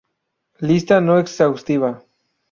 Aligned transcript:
Lista 0.69 0.99
no 0.99 1.19
exhaustiva 1.19 1.91